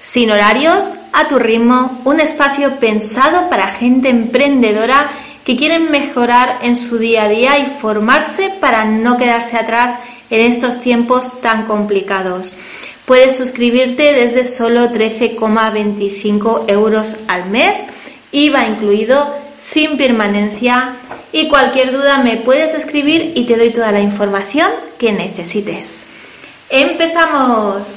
Sin 0.00 0.30
horarios, 0.30 0.94
a 1.12 1.28
tu 1.28 1.38
ritmo, 1.38 2.00
un 2.04 2.18
espacio 2.18 2.76
pensado 2.76 3.50
para 3.50 3.68
gente 3.68 4.08
emprendedora 4.08 5.10
que 5.44 5.56
quieren 5.56 5.90
mejorar 5.90 6.58
en 6.62 6.76
su 6.76 6.98
día 6.98 7.24
a 7.24 7.28
día 7.28 7.58
y 7.58 7.76
formarse 7.80 8.50
para 8.60 8.86
no 8.86 9.18
quedarse 9.18 9.58
atrás 9.58 9.98
en 10.30 10.40
estos 10.40 10.80
tiempos 10.80 11.42
tan 11.42 11.66
complicados. 11.66 12.54
Puedes 13.04 13.36
suscribirte 13.36 14.14
desde 14.14 14.44
solo 14.44 14.90
13,25 14.90 16.64
euros 16.68 17.16
al 17.28 17.50
mes, 17.50 17.86
IVA 18.32 18.66
incluido, 18.66 19.34
sin 19.58 19.98
permanencia 19.98 20.96
y 21.30 21.48
cualquier 21.48 21.92
duda 21.92 22.18
me 22.18 22.38
puedes 22.38 22.74
escribir 22.74 23.32
y 23.34 23.44
te 23.44 23.56
doy 23.56 23.70
toda 23.70 23.92
la 23.92 24.00
información 24.00 24.70
que 24.98 25.12
necesites. 25.12 26.04
¡Empezamos! 26.70 27.96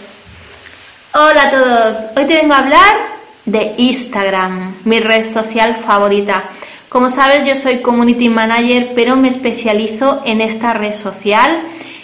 Hola 1.13 1.43
a 1.43 1.51
todos, 1.51 1.97
hoy 2.17 2.25
te 2.25 2.35
vengo 2.35 2.53
a 2.53 2.59
hablar 2.59 2.97
de 3.45 3.75
Instagram, 3.77 4.75
mi 4.83 4.99
red 4.99 5.23
social 5.23 5.75
favorita. 5.75 6.43
Como 6.89 7.09
sabes, 7.09 7.45
yo 7.45 7.55
soy 7.55 7.77
community 7.77 8.27
manager, 8.27 8.91
pero 8.93 9.15
me 9.15 9.29
especializo 9.29 10.21
en 10.25 10.41
esta 10.41 10.73
red 10.73 10.93
social 10.93 11.61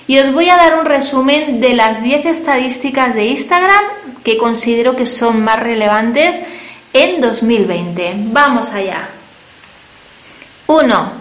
y 0.08 0.20
os 0.20 0.34
voy 0.34 0.50
a 0.50 0.58
dar 0.58 0.80
un 0.80 0.86
resumen 0.86 1.62
de 1.62 1.74
las 1.74 2.04
10 2.04 2.26
estadísticas 2.26 3.16
de 3.16 3.28
Instagram 3.28 3.84
que 4.24 4.38
considero 4.38 4.96
que 4.96 5.06
son 5.06 5.44
más 5.44 5.60
relevantes 5.60 6.42
en 6.92 7.22
2020. 7.22 8.14
Vamos 8.32 8.70
allá. 8.72 9.10
1. 10.68 11.12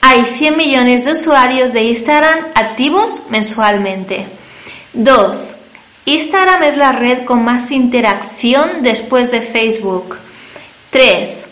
Hay 0.00 0.24
100 0.24 0.56
millones 0.56 1.04
de 1.04 1.12
usuarios 1.12 1.72
de 1.72 1.84
Instagram 1.84 2.46
activos 2.54 3.22
mensualmente. 3.30 4.26
2. 4.92 5.52
Instagram 6.06 6.62
es 6.62 6.76
la 6.76 6.92
red 6.92 7.24
con 7.24 7.44
más 7.44 7.70
interacción 7.70 8.82
después 8.82 9.30
de 9.30 9.40
Facebook. 9.40 10.16
3. 10.90 11.44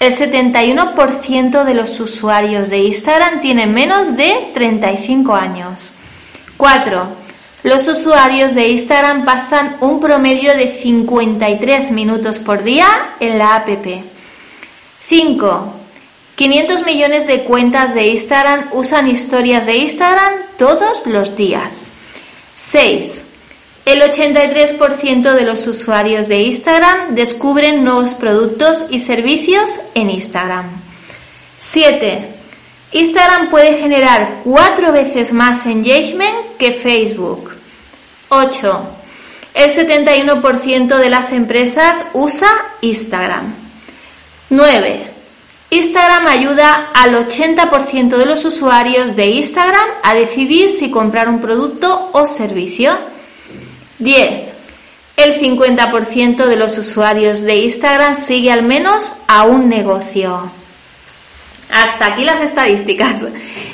El 0.00 0.16
71% 0.16 1.64
de 1.64 1.74
los 1.74 2.00
usuarios 2.00 2.70
de 2.70 2.78
Instagram 2.78 3.40
tienen 3.42 3.74
menos 3.74 4.16
de 4.16 4.50
35 4.54 5.34
años. 5.34 5.92
4. 6.60 7.08
Los 7.62 7.88
usuarios 7.88 8.54
de 8.54 8.68
Instagram 8.68 9.24
pasan 9.24 9.78
un 9.80 9.98
promedio 9.98 10.54
de 10.54 10.68
53 10.68 11.90
minutos 11.90 12.38
por 12.38 12.62
día 12.62 12.86
en 13.18 13.38
la 13.38 13.56
app. 13.56 13.68
5. 15.06 15.74
500 16.36 16.84
millones 16.84 17.26
de 17.26 17.44
cuentas 17.44 17.94
de 17.94 18.08
Instagram 18.08 18.68
usan 18.72 19.08
historias 19.08 19.64
de 19.64 19.78
Instagram 19.78 20.34
todos 20.58 21.06
los 21.06 21.34
días. 21.34 21.84
6. 22.56 23.24
El 23.86 24.02
83% 24.02 25.32
de 25.32 25.44
los 25.44 25.66
usuarios 25.66 26.28
de 26.28 26.42
Instagram 26.42 27.14
descubren 27.14 27.84
nuevos 27.84 28.12
productos 28.12 28.84
y 28.90 28.98
servicios 28.98 29.80
en 29.94 30.10
Instagram. 30.10 30.66
7. 31.58 32.39
Instagram 32.92 33.50
puede 33.50 33.78
generar 33.78 34.40
cuatro 34.42 34.90
veces 34.92 35.32
más 35.32 35.64
engagement 35.66 36.56
que 36.58 36.72
Facebook. 36.72 37.52
8. 38.28 38.82
El 39.54 39.70
71% 39.70 40.98
de 40.98 41.08
las 41.08 41.32
empresas 41.32 42.04
usa 42.12 42.48
Instagram. 42.80 43.54
9. 44.50 45.06
Instagram 45.70 46.26
ayuda 46.26 46.90
al 46.92 47.14
80% 47.14 48.16
de 48.16 48.26
los 48.26 48.44
usuarios 48.44 49.14
de 49.14 49.26
Instagram 49.26 49.88
a 50.02 50.14
decidir 50.14 50.70
si 50.70 50.90
comprar 50.90 51.28
un 51.28 51.40
producto 51.40 52.10
o 52.12 52.26
servicio. 52.26 52.98
10. 54.00 54.50
El 55.16 55.40
50% 55.40 56.46
de 56.46 56.56
los 56.56 56.76
usuarios 56.76 57.42
de 57.42 57.56
Instagram 57.56 58.16
sigue 58.16 58.50
al 58.50 58.62
menos 58.62 59.12
a 59.28 59.44
un 59.44 59.68
negocio. 59.68 60.50
Hasta 61.72 62.06
aquí 62.06 62.24
las 62.24 62.40
estadísticas. 62.40 63.24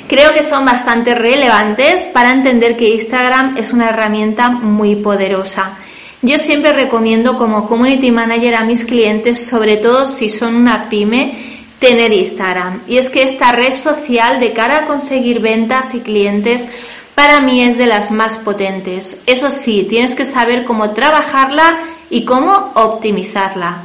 Creo 0.07 0.33
que 0.33 0.43
son 0.43 0.65
bastante 0.65 1.15
relevantes 1.15 2.05
para 2.05 2.31
entender 2.31 2.77
que 2.77 2.89
Instagram 2.89 3.57
es 3.57 3.73
una 3.73 3.89
herramienta 3.89 4.49
muy 4.49 4.95
poderosa. 4.95 5.77
Yo 6.21 6.39
siempre 6.39 6.73
recomiendo 6.73 7.37
como 7.37 7.67
community 7.67 8.11
manager 8.11 8.55
a 8.55 8.63
mis 8.63 8.85
clientes, 8.85 9.45
sobre 9.45 9.77
todo 9.77 10.07
si 10.07 10.29
son 10.29 10.55
una 10.55 10.89
pyme, 10.89 11.37
tener 11.79 12.11
Instagram. 12.11 12.81
Y 12.87 12.97
es 12.97 13.09
que 13.09 13.23
esta 13.23 13.51
red 13.51 13.73
social 13.73 14.39
de 14.39 14.53
cara 14.53 14.77
a 14.77 14.85
conseguir 14.85 15.39
ventas 15.39 15.93
y 15.93 15.99
clientes 15.99 16.67
para 17.13 17.39
mí 17.39 17.63
es 17.63 17.77
de 17.77 17.87
las 17.87 18.11
más 18.11 18.37
potentes. 18.37 19.17
Eso 19.25 19.51
sí, 19.51 19.85
tienes 19.89 20.15
que 20.15 20.25
saber 20.25 20.65
cómo 20.65 20.91
trabajarla 20.91 21.77
y 22.09 22.25
cómo 22.25 22.71
optimizarla. 22.75 23.77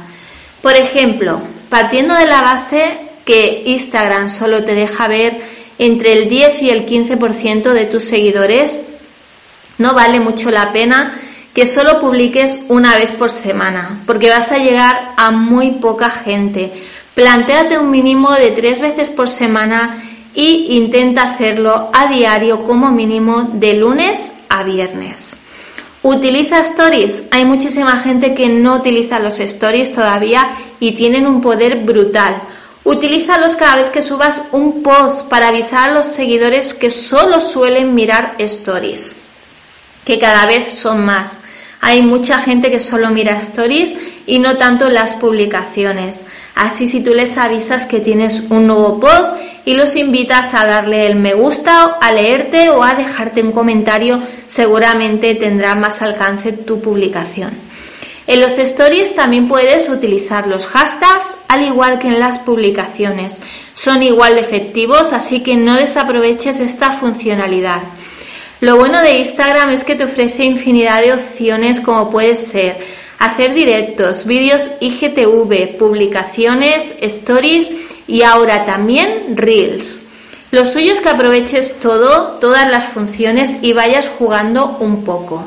Por 0.61 0.75
ejemplo, 0.75 1.41
partiendo 1.69 2.13
de 2.13 2.25
la 2.25 2.41
base 2.41 3.02
que 3.25 3.63
Instagram 3.65 4.29
solo 4.29 4.63
te 4.63 4.73
deja 4.73 5.07
ver 5.07 5.41
entre 5.79 6.13
el 6.13 6.29
10 6.29 6.61
y 6.61 6.69
el 6.69 6.85
15% 6.85 7.73
de 7.73 7.85
tus 7.85 8.03
seguidores, 8.03 8.77
no 9.77 9.93
vale 9.93 10.19
mucho 10.19 10.51
la 10.51 10.71
pena 10.71 11.13
que 11.53 11.67
solo 11.67 11.99
publiques 11.99 12.61
una 12.67 12.95
vez 12.97 13.11
por 13.11 13.29
semana, 13.29 14.01
porque 14.05 14.29
vas 14.29 14.51
a 14.51 14.57
llegar 14.57 15.13
a 15.17 15.31
muy 15.31 15.71
poca 15.71 16.09
gente. 16.09 16.71
Plantéate 17.13 17.77
un 17.77 17.91
mínimo 17.91 18.31
de 18.31 18.51
tres 18.51 18.81
veces 18.81 19.09
por 19.09 19.29
semana 19.29 20.01
y 20.33 20.77
intenta 20.77 21.23
hacerlo 21.23 21.91
a 21.93 22.07
diario 22.07 22.65
como 22.65 22.91
mínimo 22.91 23.51
de 23.53 23.75
lunes 23.75 24.31
a 24.49 24.63
viernes. 24.63 25.37
¿Utiliza 26.01 26.59
stories? 26.59 27.23
Hay 27.31 27.45
muchísima 27.45 27.97
gente 27.97 28.33
que 28.33 28.49
no 28.49 28.75
utiliza 28.75 29.19
los 29.19 29.39
stories 29.39 29.93
todavía 29.93 30.49
y 30.79 30.93
tienen 30.93 31.27
un 31.27 31.39
poder 31.39 31.77
brutal. 31.77 32.41
Utilízalos 32.85 33.55
cada 33.55 33.77
vez 33.77 33.89
que 33.89 34.01
subas 34.01 34.41
un 34.51 34.83
post 34.83 35.29
para 35.29 35.47
avisar 35.47 35.89
a 35.89 35.93
los 35.93 36.05
seguidores 36.05 36.73
que 36.73 36.91
solo 36.91 37.39
suelen 37.39 37.95
mirar 37.95 38.35
stories, 38.39 39.15
que 40.03 40.19
cada 40.19 40.45
vez 40.45 40.73
son 40.73 41.05
más. 41.05 41.39
Hay 41.79 42.01
mucha 42.01 42.39
gente 42.39 42.71
que 42.71 42.79
solo 42.79 43.09
mira 43.09 43.37
stories 43.37 43.93
y 44.25 44.39
no 44.39 44.57
tanto 44.57 44.89
las 44.89 45.13
publicaciones. 45.13 46.25
Así 46.55 46.87
si 46.87 47.01
tú 47.01 47.13
les 47.13 47.37
avisas 47.37 47.85
que 47.85 48.01
tienes 48.01 48.43
un 48.49 48.67
nuevo 48.67 48.99
post 48.99 49.33
y 49.63 49.75
los 49.75 49.95
invitas 49.95 50.53
a 50.53 50.65
darle 50.65 51.07
el 51.07 51.15
me 51.15 51.33
gusta, 51.33 51.97
a 52.01 52.11
leerte 52.11 52.69
o 52.69 52.83
a 52.83 52.95
dejarte 52.95 53.41
un 53.41 53.53
comentario, 53.53 54.21
seguramente 54.47 55.35
tendrá 55.35 55.75
más 55.75 56.01
alcance 56.01 56.51
tu 56.51 56.81
publicación. 56.81 57.62
En 58.25 58.39
los 58.39 58.57
stories 58.57 59.15
también 59.15 59.47
puedes 59.47 59.89
utilizar 59.89 60.47
los 60.47 60.65
hashtags 60.67 61.35
al 61.49 61.65
igual 61.65 61.99
que 61.99 62.07
en 62.07 62.19
las 62.19 62.39
publicaciones. 62.39 63.41
Son 63.73 64.01
igual 64.01 64.35
de 64.35 64.41
efectivos, 64.41 65.11
así 65.11 65.41
que 65.41 65.55
no 65.55 65.75
desaproveches 65.75 66.59
esta 66.59 66.93
funcionalidad. 66.99 67.81
Lo 68.61 68.77
bueno 68.77 69.01
de 69.01 69.17
Instagram 69.17 69.71
es 69.71 69.83
que 69.83 69.95
te 69.95 70.05
ofrece 70.05 70.45
infinidad 70.45 71.01
de 71.01 71.11
opciones 71.11 71.81
como 71.81 72.09
puede 72.09 72.37
ser 72.37 72.77
hacer 73.19 73.53
directos, 73.53 74.25
vídeos 74.25 74.69
IGTV, 74.79 75.77
publicaciones, 75.77 76.93
stories 77.01 77.71
y 78.07 78.21
ahora 78.21 78.65
también 78.65 79.35
Reels. 79.35 80.01
Lo 80.51 80.65
suyo 80.65 80.93
es 80.93 81.01
que 81.01 81.09
aproveches 81.09 81.79
todo, 81.79 82.37
todas 82.39 82.69
las 82.69 82.85
funciones 82.85 83.57
y 83.61 83.73
vayas 83.73 84.09
jugando 84.17 84.77
un 84.79 85.03
poco. 85.03 85.43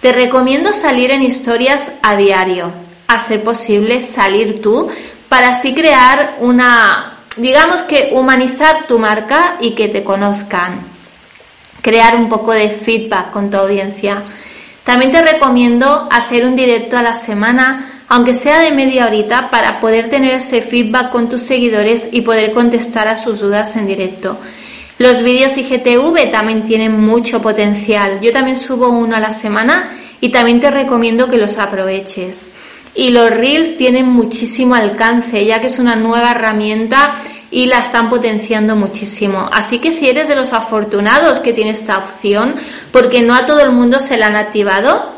Te 0.00 0.12
recomiendo 0.12 0.72
salir 0.72 1.10
en 1.10 1.22
historias 1.22 1.92
a 2.02 2.16
diario, 2.16 2.72
a 3.06 3.18
ser 3.20 3.42
posible 3.42 4.00
salir 4.02 4.62
tú, 4.62 4.88
para 5.28 5.50
así 5.50 5.74
crear 5.74 6.36
una, 6.40 7.18
digamos 7.36 7.82
que 7.82 8.10
humanizar 8.12 8.86
tu 8.86 8.98
marca 8.98 9.56
y 9.60 9.72
que 9.72 9.88
te 9.88 10.02
conozcan, 10.02 10.80
crear 11.82 12.16
un 12.16 12.28
poco 12.28 12.52
de 12.52 12.70
feedback 12.70 13.30
con 13.30 13.50
tu 13.50 13.58
audiencia. 13.58 14.22
También 14.84 15.12
te 15.12 15.22
recomiendo 15.22 16.08
hacer 16.10 16.44
un 16.44 16.56
directo 16.56 16.96
a 16.96 17.02
la 17.02 17.14
semana 17.14 18.00
aunque 18.10 18.34
sea 18.34 18.58
de 18.58 18.72
media 18.72 19.06
horita, 19.06 19.50
para 19.50 19.78
poder 19.78 20.10
tener 20.10 20.32
ese 20.32 20.62
feedback 20.62 21.10
con 21.10 21.28
tus 21.28 21.42
seguidores 21.42 22.08
y 22.10 22.22
poder 22.22 22.52
contestar 22.52 23.06
a 23.06 23.16
sus 23.16 23.38
dudas 23.38 23.76
en 23.76 23.86
directo. 23.86 24.36
Los 25.00 25.22
vídeos 25.22 25.56
IGTV 25.56 26.30
también 26.30 26.62
tienen 26.62 27.00
mucho 27.00 27.40
potencial. 27.40 28.20
Yo 28.20 28.32
también 28.32 28.58
subo 28.58 28.90
uno 28.90 29.16
a 29.16 29.20
la 29.20 29.32
semana 29.32 29.88
y 30.20 30.28
también 30.28 30.60
te 30.60 30.70
recomiendo 30.70 31.26
que 31.30 31.38
los 31.38 31.56
aproveches. 31.56 32.50
Y 32.94 33.08
los 33.08 33.30
Reels 33.30 33.78
tienen 33.78 34.06
muchísimo 34.06 34.74
alcance, 34.74 35.42
ya 35.46 35.58
que 35.58 35.68
es 35.68 35.78
una 35.78 35.96
nueva 35.96 36.32
herramienta 36.32 37.16
y 37.50 37.64
la 37.64 37.78
están 37.78 38.10
potenciando 38.10 38.76
muchísimo. 38.76 39.48
Así 39.50 39.78
que 39.78 39.90
si 39.90 40.06
eres 40.06 40.28
de 40.28 40.36
los 40.36 40.52
afortunados 40.52 41.38
que 41.38 41.54
tiene 41.54 41.70
esta 41.70 41.96
opción, 41.96 42.56
porque 42.92 43.22
no 43.22 43.34
a 43.34 43.46
todo 43.46 43.60
el 43.60 43.70
mundo 43.70 44.00
se 44.00 44.18
la 44.18 44.26
han 44.26 44.36
activado, 44.36 45.12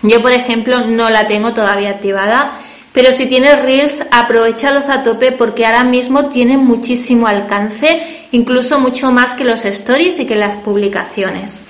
yo, 0.00 0.22
por 0.22 0.32
ejemplo, 0.32 0.86
no 0.86 1.10
la 1.10 1.26
tengo 1.26 1.52
todavía 1.52 1.90
activada, 1.90 2.52
pero 2.92 3.12
si 3.12 3.26
tienes 3.26 3.62
Reels, 3.62 4.02
aprovechalos 4.10 4.88
a 4.88 5.02
tope 5.02 5.32
porque 5.32 5.64
ahora 5.64 5.84
mismo 5.84 6.26
tienen 6.26 6.64
muchísimo 6.64 7.26
alcance, 7.26 8.02
incluso 8.32 8.78
mucho 8.78 9.10
más 9.12 9.32
que 9.32 9.44
los 9.44 9.64
stories 9.64 10.18
y 10.18 10.26
que 10.26 10.36
las 10.36 10.56
publicaciones. 10.56 11.62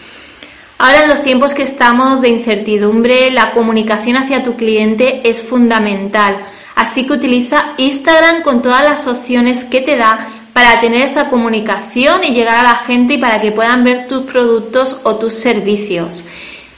Ahora 0.78 1.04
en 1.04 1.08
los 1.08 1.22
tiempos 1.22 1.54
que 1.54 1.62
estamos 1.62 2.22
de 2.22 2.28
incertidumbre, 2.28 3.30
la 3.30 3.52
comunicación 3.52 4.16
hacia 4.16 4.42
tu 4.42 4.56
cliente 4.56 5.20
es 5.28 5.40
fundamental. 5.40 6.36
Así 6.74 7.06
que 7.06 7.12
utiliza 7.12 7.74
Instagram 7.76 8.42
con 8.42 8.62
todas 8.62 8.82
las 8.82 9.06
opciones 9.06 9.64
que 9.64 9.80
te 9.80 9.96
da 9.96 10.26
para 10.52 10.80
tener 10.80 11.02
esa 11.02 11.30
comunicación 11.30 12.24
y 12.24 12.34
llegar 12.34 12.56
a 12.56 12.62
la 12.64 12.74
gente 12.76 13.14
y 13.14 13.19
para 13.19 13.40
que 13.40 13.52
puedan 13.52 13.84
ver 13.84 14.08
tus 14.08 14.24
productos 14.24 14.98
o 15.04 15.16
tus 15.16 15.34
servicios. 15.34 16.24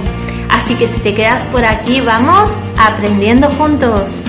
Así 0.49 0.75
que 0.75 0.87
si 0.87 0.99
te 0.99 1.13
quedas 1.13 1.45
por 1.45 1.63
aquí, 1.63 2.01
vamos 2.01 2.59
aprendiendo 2.77 3.47
juntos. 3.51 4.19